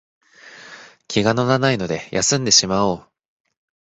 [1.07, 3.07] 気が乗らないので休んでしまおう